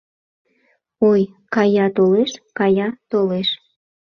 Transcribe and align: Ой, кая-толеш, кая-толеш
Ой, 1.11 1.21
кая-толеш, 1.53 2.31
кая-толеш 2.57 3.49